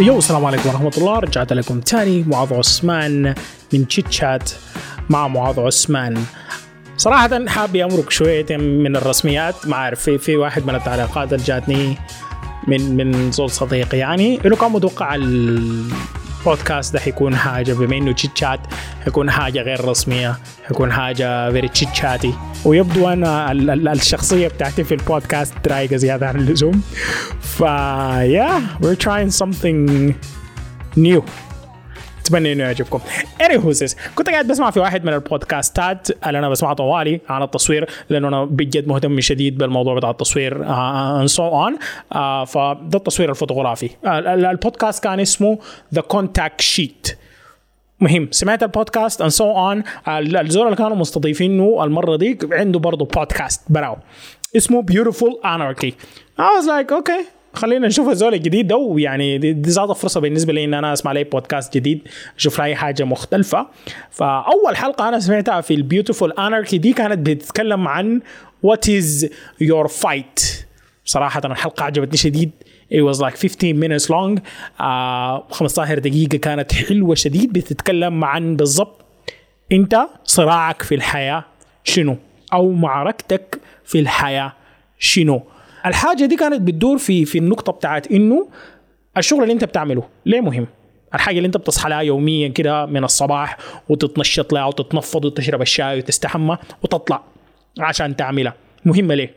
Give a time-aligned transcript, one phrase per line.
[0.00, 1.18] Yo السلام عليكم ورحمة الله.
[1.18, 2.24] رجعت لكم تاني.
[2.26, 3.34] معاذ عثمان
[3.72, 4.50] من chit chat
[5.10, 6.24] مع معاذ عثمان.
[6.96, 9.54] صراحة حابب أمرك شوية من الرسميات.
[9.66, 11.96] ما أعرف في, في واحد من التعليقات اللي جاتني
[12.68, 15.14] من من زول صديقي يعني انه كان متوقع
[16.48, 18.60] البودكاست ده حيكون حاجة بما انه chit chat
[19.04, 24.84] حيكون حاجة غير رسمية حيكون حاجة very chit chatty ويبدو أنا ال- ال- الشخصية بتاعتي
[24.84, 26.82] في البودكاست رايقة زيادة عن اللزوم.
[27.40, 30.12] ف yeah we're trying something
[30.98, 31.22] new.
[32.24, 33.00] أتمنى إنه يعجبكم.
[33.42, 38.28] anywho كنت قاعد بسمع في واحد من البودكاستات اللي أنا بسمعها طوالي عن التصوير لأنه
[38.28, 40.64] أنا بجد مهتم شديد بالموضوع بتاع التصوير
[41.26, 43.88] so on uh, فده التصوير الفوتوغرافي.
[43.88, 45.58] Uh, البودكاست كان اسمه
[45.94, 47.18] The Contact Sheet.
[48.00, 53.62] مهم سمعت البودكاست and so on الزول اللي كانوا مستضيفينه المرة دي عنده برضه بودكاست
[53.68, 53.96] براو
[54.56, 55.94] اسمه Beautiful Anarchy
[56.40, 57.43] I was like okay.
[57.54, 61.24] خلينا نشوف الزول الجديد ده ويعني دي, زاد فرصة بالنسبة لي إن أنا أسمع لي
[61.24, 63.66] بودكاست جديد أشوف لي حاجة مختلفة.
[64.10, 68.20] فأول حلقة أنا سمعتها في ال Beautiful Anarchy دي كانت بتتكلم عن
[68.62, 69.28] what is
[69.60, 70.66] your fight
[71.04, 72.50] صراحة الحلقة عجبتني شديد.
[72.92, 74.40] It was like 15 minutes long.
[74.80, 79.04] آه 15 دقيقة كانت حلوة شديد بتتكلم عن بالضبط
[79.72, 81.44] أنت صراعك في الحياة
[81.84, 82.16] شنو؟
[82.52, 84.52] أو معركتك في الحياة
[84.98, 85.42] شنو؟
[85.86, 88.48] الحاجة دي كانت بتدور في في النقطة بتاعت إنه
[89.16, 90.66] الشغل اللي أنت بتعمله ليه مهم؟
[91.14, 93.56] الحاجة اللي أنت بتصحى لها يوميا كده من الصباح
[93.88, 97.22] وتتنشط لها وتتنفض وتشرب الشاي وتستحمى وتطلع
[97.80, 98.54] عشان تعملها.
[98.84, 99.34] مهمة ليه؟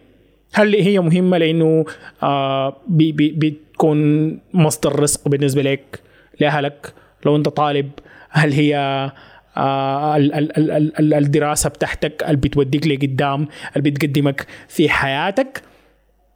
[0.53, 1.85] هل هي مهمة لأنه
[2.23, 5.99] آه بي بي بتكون مصدر رزق بالنسبة لك
[6.39, 6.93] لأهلك؟
[7.25, 7.91] لو أنت طالب
[8.29, 8.75] هل هي
[9.57, 15.61] آه ال ال ال ال الدراسة بتاعتك اللي بتوديك لقدام اللي بتقدمك في حياتك؟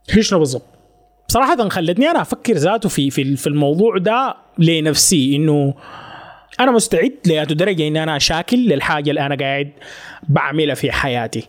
[0.07, 0.65] شنو بالضبط؟
[1.27, 5.73] صراحة خلتني أنا أفكر ذاته في في في الموضوع ده لنفسي إنه
[6.59, 9.71] أنا مستعد لأتو درجة إن أنا أشاكل للحاجة اللي أنا قاعد
[10.29, 11.47] بعملها في حياتي.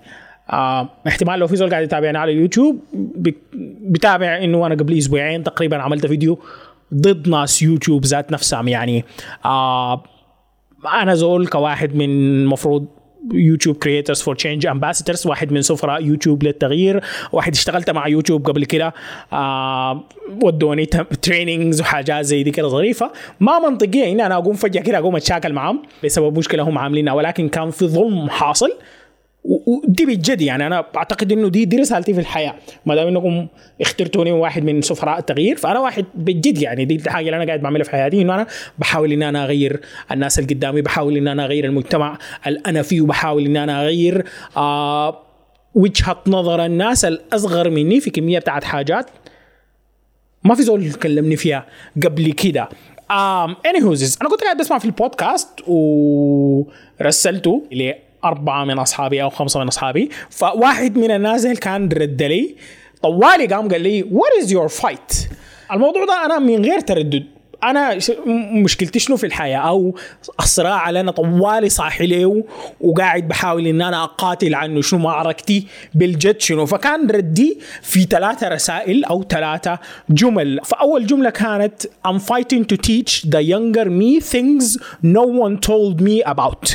[0.51, 2.81] آه احتمال لو في زول قاعد يتابعني على يوتيوب
[3.83, 6.39] بتابع إنه أنا قبل أسبوعين تقريبا عملت فيديو
[6.95, 8.69] ضد ناس يوتيوب ذات نفسهم.
[8.69, 9.05] يعني
[9.45, 10.05] آه
[11.03, 12.87] أنا زول كواحد من مفروض
[13.33, 18.65] يوتيوب Creators for Change ambassadors واحد من سفراء يوتيوب للتغيير واحد اشتغلت مع يوتيوب قبل
[18.65, 18.95] كده.
[19.33, 20.05] آه
[20.43, 20.87] ودوني
[21.23, 23.11] trainings وحاجات زي دي كده ظريفة.
[23.41, 27.49] ما منطقية ان أنا أقوم فجأة كده أقوم أتشاكل معهم بسبب مشكلة هم عاملينها ولكن
[27.49, 28.71] كان في ظلم حاصل.
[29.45, 32.55] ودي بجد يعني أنا بعتقد إنه دي دي رسالتي في الحياة.
[32.87, 33.47] ما دام إنكم
[33.81, 37.85] اخترتوني واحد من سفراء التغيير فأنا واحد بجد يعني دي الحاجة اللي أنا قاعد بعملها
[37.85, 38.47] في حياتي إنه أنا
[38.79, 39.81] بحاول ان أنا أغير
[40.13, 44.25] الناس اللي قدامي بحاول ان أنا أغير المجتمع اللي أنا فيه وبحاول ان أنا أغير
[44.57, 45.19] آه
[45.75, 49.11] وجهة نظر الناس الأصغر مني في كمية بتاعت حاجات
[50.45, 51.67] ما في زول كلمني فيها
[52.05, 52.69] قبل كده.
[53.13, 57.63] um, anyways أنا كنت قاعد بسمع في البودكاست ورسلته
[58.25, 60.11] أربعة من أصحابي أو خمسة من أصحابي.
[60.31, 62.57] فواحد من الناس اللي كان رد لي.
[63.03, 65.33] طوالي قام قال لي what is your fight?
[65.73, 67.27] الموضوع ده أنا من غير تردد.
[67.65, 67.99] أنا
[68.53, 69.97] مشكلتي شنو في الحياة؟ أو
[70.41, 72.45] الصراع اللي أنا طوالي صاحي له
[72.81, 76.67] وقاعد بحاول إن أنا أقاتل عنه شنو معركتي بالجد شنو.
[76.67, 79.79] فكان ردي في ثلاثة رسائل أو ثلاثة
[80.11, 80.61] جمل.
[80.65, 86.23] فأول جملة كانت I'm fighting to teach the younger me things no one told me
[86.33, 86.75] about.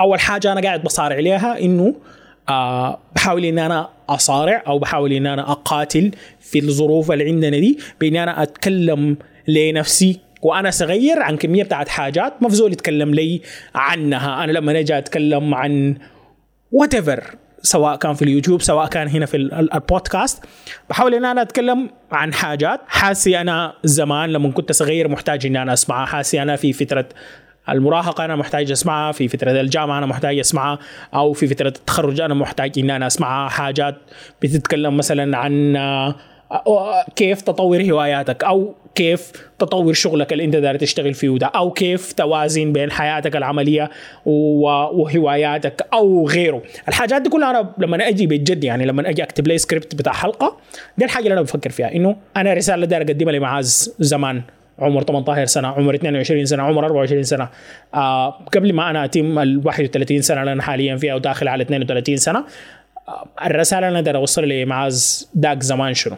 [0.00, 1.94] أول حاجة أنا قاعد بصارع عليها إنه
[2.48, 6.10] آه بحاول ان أنا أصارع أو بحاول ان أنا أقاتل
[6.40, 9.16] في الظروف اللي عندنا دي بان أنا أتكلم
[9.48, 13.40] لنفسي وأنا صغير عن كمية بتاعت حاجات ما في زول يتكلم لي
[13.74, 14.44] عنها.
[14.44, 15.96] أنا لما أجي أتكلم عن
[16.72, 16.94] وات
[17.62, 20.44] سواء كان في اليوتيوب سواء كان هنا في البودكاست
[20.90, 25.72] بحاول ان أنا أتكلم عن حاجات حاسي أنا زمان لما كنت صغير محتاج ان أنا
[25.72, 27.08] أسمعها حاسي أنا في فترة
[27.68, 30.78] المراهقة أنا محتاج أسمعها في فترة الجامعة أنا محتاج أسمعها
[31.14, 33.48] أو في فترة التخرج أنا محتاج ان أنا أسمعها.
[33.48, 33.96] حاجات
[34.42, 35.76] بتتكلم مثلا عن
[37.16, 42.12] كيف تطور هواياتك أو كيف تطور شغلك اللي أنت داير تشتغل فيه ده أو كيف
[42.12, 43.90] توازن بين حياتك العملية
[44.26, 46.62] وهواياتك أو غيره.
[46.88, 50.56] الحاجات دي كلها أنا لما أجي بجد يعني لما أجي أكتب لي سكريبت بتاع حلقة
[50.98, 54.42] دي الحاجة اللي أنا بفكر فيها إنه أنا رسالة داير أقدمها لمعاذ زمان.
[54.78, 57.48] عمر 18 سنة عمر 22 سنة عمر 24 سنة.
[57.94, 62.16] آه قبل ما أنا أتم ال 31 سنة اللي أنا حاليا فيها وداخل على 32
[62.16, 62.44] سنة
[63.08, 66.16] آه الرسالة اللي أنا أوصل لمعاذ داك زمان شنو؟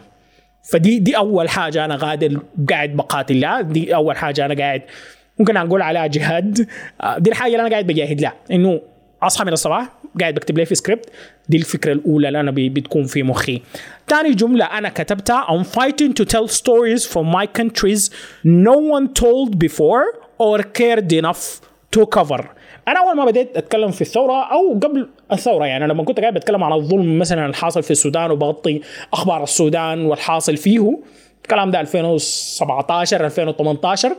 [0.71, 4.81] فدي دي أول حاجة أنا قاعد قاعد بقاتل لها دي أول حاجة أنا قاعد
[5.39, 6.67] ممكن أقول عليها جهاد.
[7.01, 8.81] آه دي الحاجة اللي أنا قاعد بجاهد لها إنه
[9.23, 11.09] أصحى من الصباح قاعد بكتب لي في سكريبت
[11.49, 13.61] دي الفكرة الأولى اللي أنا بتكون في مخي.
[14.07, 15.45] تاني جملة أنا كتبتها.
[15.49, 18.09] I'm fighting to tell stories from my countries
[18.45, 20.05] no one told before
[20.39, 21.61] or cared enough
[21.95, 22.45] to cover.
[22.87, 26.63] أنا أول ما بديت أتكلم في الثورة أو قبل الثورة يعني لما كنت قاعد بتكلم
[26.63, 28.81] عن الظلم مثلا الحاصل في السودان وبغطي
[29.13, 30.99] أخبار السودان والحاصل فيه.
[31.43, 34.15] الكلام ده 2017 2018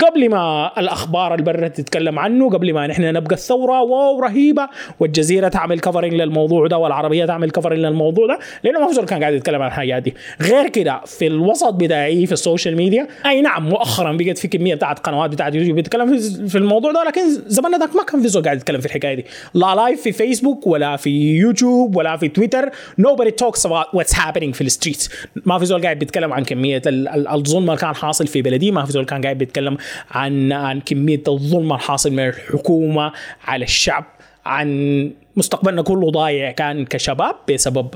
[0.00, 4.68] قبل ما الأخبار البرة تتكلم عنه قبل ما نحن نبقى الثورة واو رهيبة.
[5.00, 9.06] والجزيرة تعمل ك covering للموضوع ده والعربية تعمل ك covering للموضوع ده لأنه ما في
[9.06, 10.14] كان قاعد يتكلم عن الحاجات دي.
[10.42, 14.74] غير كده في الوسط بتاعي في ال social media أي نعم مؤخرا بقت في كمية
[14.74, 16.18] بتاعت قنوات بتاعت يوتيوب بتتكلم
[16.48, 19.24] في الموضوع ده لكن زمان ذاك ما كان في زول قاعد يتكلم في الحكاية دي.
[19.54, 24.52] لا live في فيسبوك ولا في يوتيوب ولا في تويتر nobody talks about what's happening
[24.52, 25.10] في ال streets
[25.46, 28.70] ما في زول قاعد بيتكلم عن كمية الظلم اللي كان حاصل في بلدي.
[28.70, 29.76] ما في زول كان قاعد بيتكلم
[30.10, 33.12] عن عن كمية الظلم الحاصل من الحكومة
[33.44, 34.04] على الشعب
[34.46, 37.88] عن مستقبلنا كله ضايع كان كشباب بسبب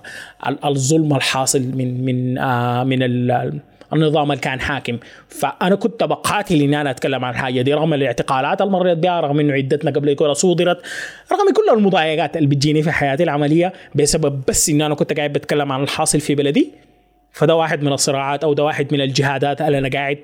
[0.65, 3.03] الظلم الحاصل من من آه من
[3.93, 4.99] النظام اللي كان حاكم.
[5.29, 9.41] فأنا كنت بقاتل اني أنا أتكلم عن الحاجة دي رغم الاعتقالات اللي مريت بها رغم
[9.41, 10.83] إنه عدتنا قبل كده صودرت
[11.33, 15.73] رغم كل المضايقات اللي بتجيني في حياتي العملية بسبب بس اني أنا كنت قاعد بتكلم
[15.73, 16.73] عن الحاصل في بلدي.
[17.33, 20.19] فده واحد من الصراعات أو ده واحد من الجهادات اللي أنا قاعد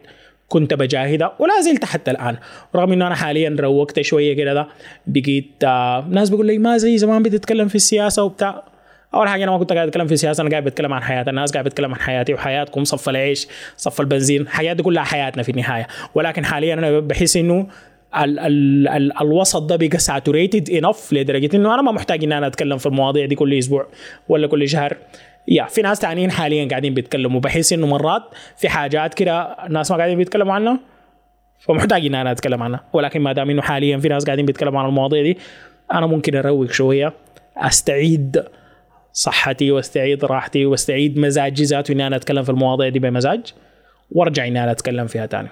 [0.53, 2.37] كنت بجاهدها ولا زلت حتى الآن.
[2.77, 4.67] رغم إنه أنا حاليا روقت شوية كده ده
[5.07, 8.63] بقيت آه ناس بيقول لي ما زي زمان بتتكلم في السياسة وبتاع.
[9.15, 11.53] أول حاجة أنا ما كنت قاعد أتكلم في السياسة أنا قاعد بتكلم عن حياه الناس
[11.53, 15.87] قاعد بتكلم عن حياتي وحياتكم صف العيش صف البنزين الحياة دي كلها حياتنا في النهاية.
[16.15, 17.67] ولكن حاليا أنا بحس إنه
[18.17, 22.47] ال ال ال الوسط ده بقى ساتوريتد انف لدرجة إنه أنا ما محتاج ان أنا
[22.47, 23.87] أتكلم في المواضيع دي كل أسبوع
[24.29, 24.97] ولا كل شهر.
[25.49, 28.23] yeah في ناس تانيين حاليا قاعدين بيتكلموا بحس إنه مرات
[28.57, 30.79] في حاجات كده الناس ما قاعدين بيتكلموا عنها
[31.61, 32.85] فمحتاج ان أنا أتكلم عنها.
[32.93, 35.39] ولكن ما دام إنه حاليا في ناس قاعدين بيتكلموا عن المواضيع دي
[35.93, 37.13] أنا ممكن أروق شوية
[37.57, 38.45] أستعيد
[39.13, 43.53] صحتي وأستعيد راحتي وأستعيد مزاجي ذاته إني أنا أتكلم في المواضيع دي بمزاج
[44.11, 45.49] وأرجع إني أنا أتكلم فيها تاني.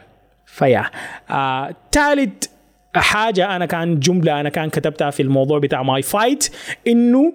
[0.47, 0.85] ف yeah.
[1.31, 2.47] آه ثالث
[2.95, 6.49] حاجة أنا كان جملة أنا كان كتبتها في الموضوع بتاع my fight
[6.87, 7.33] إنه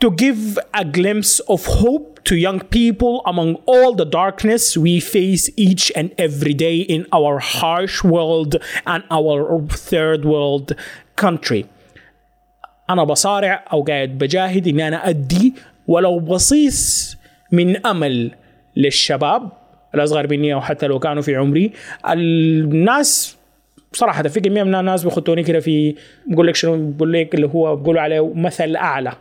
[0.00, 5.48] to give a glimpse of hope to young people among all the darkness we face
[5.56, 8.56] each and every day in our harsh world
[8.86, 9.38] and our
[9.90, 10.74] third world
[11.16, 11.64] country.
[12.90, 15.54] أنا بصارع أو قاعد بجاهد إني أنا أدي
[15.88, 17.16] ولو بصيص
[17.52, 18.30] من أمل
[18.76, 19.52] للشباب
[19.94, 21.72] الأصغر مني أو حتى لو كانوا في عمري
[22.08, 23.36] الناس
[23.92, 25.94] صراحة في كمية من الناس بيخطوني كده في
[26.26, 29.12] بقول لك شنو بقول لك اللي هو بقولوا عليه مثل أعلى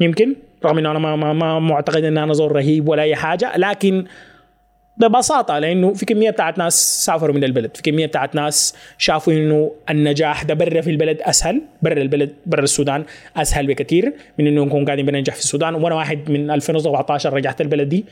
[0.00, 0.34] يمكن
[0.64, 4.04] رغم انه أنا ما, ما, ما معتقد إن أنا زور رهيب ولا أي حاجة لكن
[4.98, 9.72] ببساطة لأنه في كمية بتاعت ناس سافروا من البلد في كمية بتاعت ناس شافوا إنه
[9.90, 13.04] النجاح ده برا في البلد أسهل برا البلد برا السودان
[13.36, 15.74] أسهل بكثير من إنه نكون قاعدين بننجح في السودان.
[15.74, 18.04] وأنا واحد من 2017 رجعت البلد دي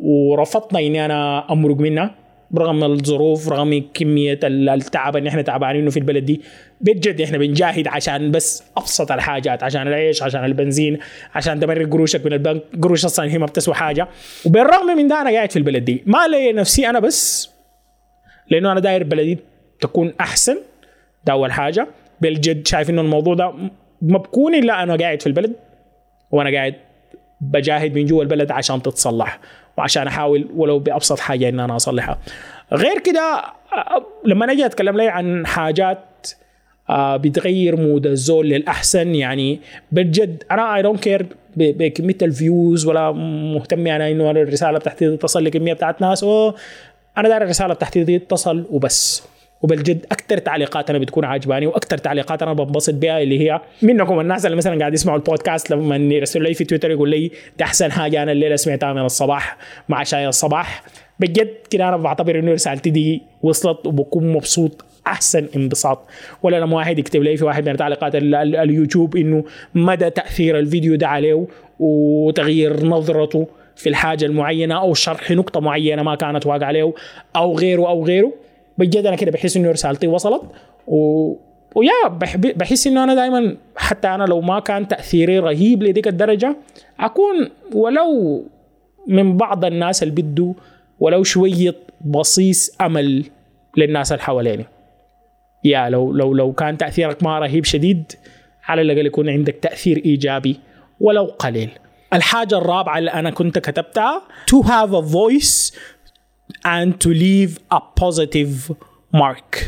[0.00, 2.14] ورفضت إني أنا أمرق منها.
[2.50, 6.40] برغم الظروف رغم كمية التعب اللي إحنا تعبانينه في البلد دي
[6.80, 10.98] بجد إحنا بنجاهد عشان بس أبسط الحاجات عشان العيش عشان البنزين
[11.34, 14.08] عشان تمرق قروشك من البنك قروش أصلا هي ما بتسوى حاجة.
[14.46, 16.02] وبالرغم من ده أنا قاعد في البلد دي.
[16.06, 17.50] ما لي نفسي أنا بس
[18.50, 19.38] لأنه أنا داير بلدي
[19.80, 20.56] تكون أحسن.
[21.24, 21.88] ده أول حاجة.
[22.20, 23.52] بالجد شايف إنه الموضوع ده
[24.02, 25.52] ما بكون إلا أنا قاعد في البلد
[26.30, 26.74] وأنا قاعد
[27.40, 29.40] بجاهد من جوا البلد عشان تتصلح.
[29.76, 32.18] وعشان أحاول ولو بأبسط حاجة ان أنا أصلحها.
[32.72, 33.42] غير كده
[34.24, 35.98] لما نجي أتكلم لي عن حاجات
[36.90, 39.60] بتغير mood الزول للأحسن يعني
[39.92, 41.26] بجد أنا I don't care
[41.56, 43.12] بكمية ال views ولا
[43.54, 46.24] مهتم يعني إنه الرسالة بتاعتي تصل لكمية بتاعت ناس
[47.18, 49.22] أنا داير الرسالة بتاعتي تصل وبس.
[49.62, 54.46] وبالجد أكثر تعليقات أنا بتكون عاجباني وأكثر تعليقات أنا بنبسط بها اللي هي منكم الناس
[54.46, 58.22] اللي مثلا قاعد يسمعوا البودكاست لما يرسلوا لي في تويتر يقول لي ده أحسن حاجة
[58.22, 59.56] أنا الليلة سمعتها من الصباح
[59.88, 60.82] مع شاي الصباح.
[61.20, 66.06] بجد كده أنا بعتبر إنه رسالتي دي وصلت وبكون مبسوط أحسن انبساط.
[66.42, 69.44] ولا لما واحد يكتب لي في واحد من تعليقات اليوتيوب إنه
[69.74, 71.46] مدى تأثير الفيديو ده عليه
[71.80, 76.92] وتغيير نظرته في الحاجة المعينة أو شرح نقطة معينة ما كانت واقع عليه
[77.36, 78.32] أو غيره أو غيره.
[78.78, 80.42] بجد أنا كده بحس إنه رسالتي وصلت.
[80.86, 81.32] و...
[81.74, 86.56] ويا بحس إنه أنا دائما حتى أنا لو ما كان تأثيري رهيب لديك الدرجة
[87.00, 88.42] أكون ولو
[89.06, 90.54] من بعض الناس اللي بدوا
[91.00, 93.24] ولو شوية بصيص أمل
[93.76, 94.66] للناس اللي حواليني.
[95.64, 98.12] يا لو لو لو كان تأثيرك ما رهيب شديد
[98.64, 100.60] على الأقل يكون عندك تأثير إيجابي
[101.00, 101.70] ولو قليل.
[102.12, 105.74] الحاجة الرابعة اللي أنا كنت كتبتها to have a voice
[106.66, 108.72] and to leave a positive
[109.12, 109.58] mark.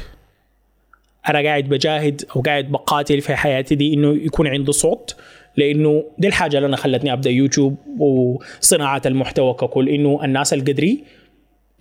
[1.28, 5.16] أنا قاعد بجاهد أو قاعد بقاتل في حياتي دي إنه يكون عندي صوت
[5.56, 11.04] لأنه دي الحاجة اللي أنا خلتني أبدأ يوتيوب وصناعة المحتوى ككل إنه الناس القدري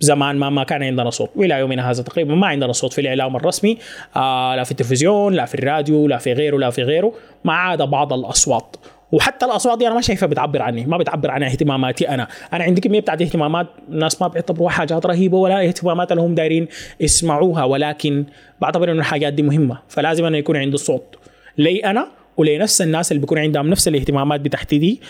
[0.00, 1.30] زمان ما ما كان عندنا صوت.
[1.36, 3.78] وإلى يومنا هذا تقريبا ما عندنا صوت في الإعلام الرسمي
[4.16, 7.12] آه لا في التلفزيون لا في الراديو لا في غيره لا في غيره
[7.44, 8.76] ما عدا بعض الأصوات.
[9.12, 12.28] وحتى الأصوات دي أنا ما شايفها بتعبر عني ما بتعبر عن اهتماماتي أنا.
[12.52, 16.68] أنا عندي كمية بتاعت اهتمامات الناس ما بيعتبروها حاجات رهيبة ولا اهتمامات اللي هم دايرين
[17.00, 18.24] يسمعوها ولكن
[18.60, 19.78] بعتبر إنه الحاجات دي مهمة.
[19.88, 21.16] فلازم أنا يكون عندي صوت.
[21.58, 25.00] لي أنا ولنفس الناس اللي بيكون عندهم نفس الاهتمامات بتاعتي دي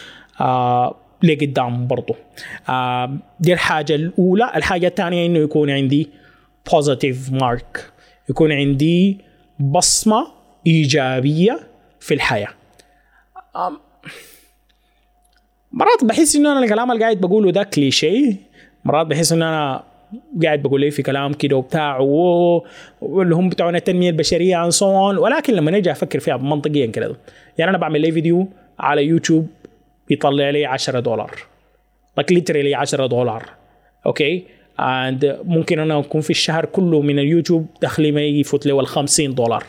[0.40, 2.16] آه لقدام برضو.
[2.68, 4.52] آه دي الحاجة الأولى.
[4.56, 6.10] الحاجة الثانية إنه يكون عندي
[6.70, 7.80] positive mark.
[8.30, 9.18] يكون عندي
[9.60, 10.26] بصمة
[10.66, 11.60] إيجابية
[12.00, 12.48] في الحياة.
[13.56, 13.78] آم،
[15.72, 18.36] مرات بحس إنه أنا الكلام اللي قاعد بقوله ده كليشيه.
[18.84, 19.82] مرات بحس إنه أنا
[20.44, 25.54] قاعد بقول لي في كلام كده وبتاع واللي هم بتوعنا التنمية البشرية عن صون ولكن
[25.54, 27.16] لما نجي أفكر فيها منطقيا كده
[27.58, 28.48] يعني أنا بعمل لي فيديو
[28.78, 29.46] على يوتيوب
[30.10, 31.30] يطلع لي 10 دولار.
[32.20, 33.44] Like literally 10 دولار.
[34.06, 34.44] okay
[34.80, 39.34] and ممكن أنا أكون في الشهر كله من اليوتيوب دخلي ما يفوت لي ال 50
[39.34, 39.64] دولار.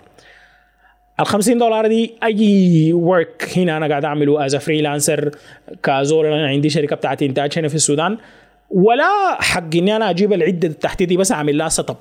[1.19, 5.31] ال 50 دولار دي أي work هنا أنا قاعد أعمله as freelancer
[5.83, 8.17] كزول أنا عندي شركة بتاعت إنتاج هنا في السودان.
[8.69, 11.97] ولا حق إني أنا أجيب العدة حقتي دي بس أعمل لها set up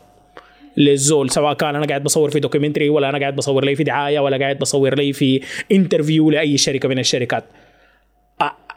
[0.76, 4.20] للزول سواء كان أنا قاعد بصور في documentary ولا أنا قاعد بصور لي في دعاية
[4.20, 5.40] ولا قاعد بصور لي في
[5.72, 7.44] interview لأي شركة من الشركات.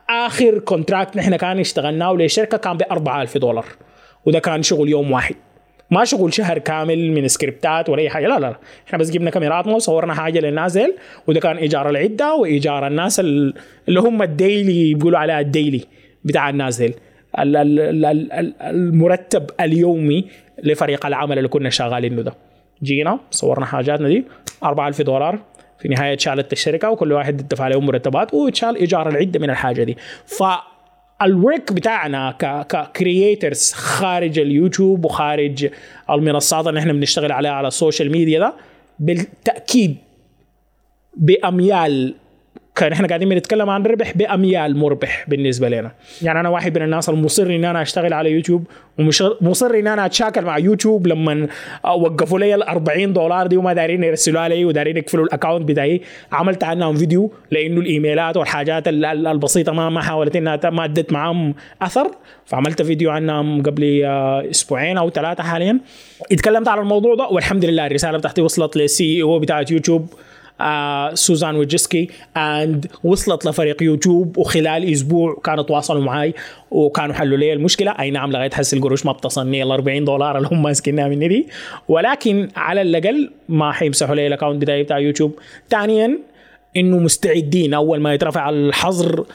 [0.10, 3.65] آخر contract نحن كان اشتغلناه لشركة كان ب 4000 دولار
[4.25, 5.36] وده كان شغل يوم واحد.
[5.91, 8.27] ما شغل شهر كامل من سكريبتات ولا أي حاجة.
[8.27, 8.60] لا لا لا.
[8.88, 10.96] إحنا بس جبنا كاميراتنا وصورنا حاجة للناس ديل
[11.27, 13.53] وده كان إيجار العدة وإيجار الناس ال-
[13.88, 15.84] اللي هم ال daily بيقولوا عليها ال daily
[16.24, 16.94] بتاع الناس ديل
[17.39, 20.25] ال- ال- ال- ال- ال- المرتب اليومي
[20.63, 22.34] لفريق العمل اللي كنا شغالينه ده.
[22.84, 24.25] جينا صورنا حاجاتنا دي
[24.63, 25.39] 4000 دولار
[25.79, 29.98] في نهاية شالت الشركة وكل واحد دفع لهم مرتبات وتشال إيجار العدة من الحاجة دي.
[31.20, 32.32] فال work بتاعنا
[32.70, 35.70] ك creators خارج اليوتيوب وخارج
[36.10, 38.54] المنصات اللي إحنا بنشتغل عليها على ال social media ده
[39.00, 39.98] بالتأكيد
[41.18, 42.16] بأميال
[42.79, 45.91] كان إحنا قاعدين بنتكلم عن ربح بأميال مربح بالنسبة لنا.
[46.21, 48.63] يعني أنا واحد من الناس المصر إن أنا أشتغل على يوتيوب
[49.00, 51.48] ومش مصر إن أنا أتشاكل مع يوتيوب لما
[51.86, 56.01] وقفوا لي ال 40 دولار دي وما دايرين يرسلوها لي ودايرين يقفلوا ال account بتاعي.
[56.31, 61.12] عملت عنهم فيديو لأنه الإيميلات والحاجات ال- ال- البسيطة ما ما حاولت إنها ما أدت
[61.13, 62.12] معاهم أثر.
[62.45, 65.79] فعملت فيديو عنهم قبل آه، أسبوعين أو ثلاثة حاليا.
[66.31, 70.13] اتكلمت على الموضوع ده والحمد لله الرسالة بتاعتي وصلت لل CEO بتاعت يوتيوب.
[70.62, 76.34] آه سوزان وجسكي and وصلت لفريق يوتيوب وخلال أسبوع كانوا تواصلوا معي
[76.72, 77.92] وكانوا حلوا لي المشكلة.
[77.92, 81.48] أي نعم لغاية هسه القروش ما بتصلني ال 40 دولار اللي هم ماسكينها مني دي
[81.88, 85.39] ولكن على الأقل ما حيمسحوا لي الأكونت بتاعي بتاع يوتيوب.
[85.70, 86.20] ثانيا
[86.78, 89.25] إنه مستعدين أول ما يترفع الحظر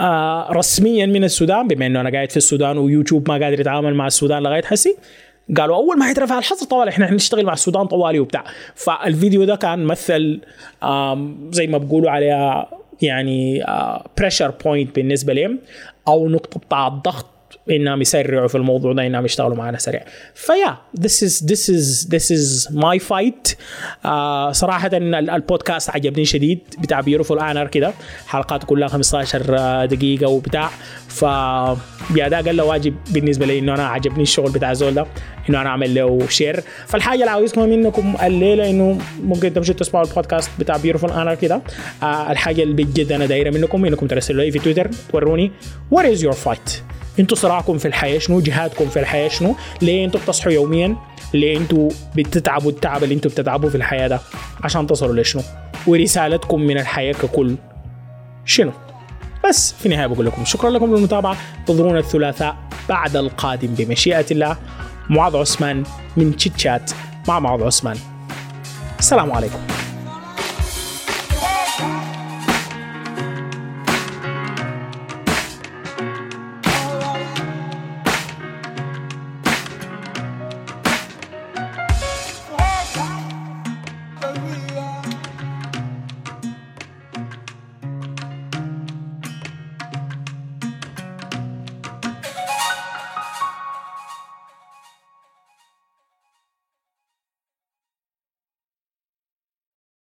[0.00, 4.06] آه رسميا من السودان بما إنه أنا قاعد في السودان ويوتيوب ما قادر يتعامل مع
[4.06, 4.96] السودان لغاية هسي
[5.56, 8.44] قالوا أول ما يترفع الحظر طوال إحنا حنشتغل مع السودان طوالي وبتاع.
[8.74, 10.40] فالفيديو ده كان مثل
[11.50, 12.70] زي ما بقولوا عليها
[13.02, 13.64] يعني
[14.18, 15.58] pressure point بالنسبة لهم
[16.08, 17.26] أو نقطة بتاع الضغط
[17.70, 20.04] إنهم يسرعوا في الموضوع ده إنهم يشتغلوا معنا سريع.
[20.34, 23.54] ف yeah is this is this is my fight.
[24.04, 27.92] آه صراحة ال- البودكاست عجبني شديد بتاع Beautiful Inner كده.
[28.26, 30.70] حلقات كلها 15 دقيقة وبتاع.
[31.08, 31.22] ف
[32.16, 35.06] yeah ده له واجب بالنسبة لي إنه أنا عجبني الشغل بتاع الزول ده
[35.50, 40.50] إنه أنا أعمل له share فالحاجة اللي عاوزكم منكم الليلة إنه ممكن تمشوا تسمعوا البودكاست
[40.58, 41.62] بتاع Beautiful Inner كده.
[42.02, 45.52] آه الحاجة اللي بجد أنا دايرة منكم إنكم ترسلوا لي في تويتر توروني.
[45.94, 46.95] What is your fight?
[47.20, 50.96] أنتوا صراعكم في الحياة شنو جهادكم في الحياة؟ شنو؟ ليه أنتوا بتصحوا يوميا؟
[51.34, 54.20] ليه أنتوا بتتعبوا التعب اللي أنتوا بتتعبوا في الحياة ده؟
[54.64, 55.42] عشان تصلوا لشنو؟
[55.86, 57.56] ورسالتكم من الحياة ككل.
[58.44, 58.72] شنو؟
[59.48, 61.36] بس في النهاية بقول لكم شكرا لكم للمتابعة.
[61.58, 62.56] انتظرونا الثلاثاء
[62.88, 64.56] بعد القادم بمشيئة الله.
[65.10, 65.84] معاذ عثمان
[66.16, 66.90] من تشيت شات
[67.28, 67.96] مع معاذ عثمان.
[68.98, 69.58] السلام عليكم.